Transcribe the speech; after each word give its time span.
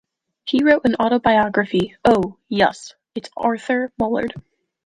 He 0.45 0.63
wrote 0.63 0.81
an 0.85 0.95
autobiography, 0.99 1.95
"Oh, 2.03 2.39
Yus, 2.49 2.95
It's 3.13 3.29
Arthur 3.37 3.93
Mullard". 3.99 4.31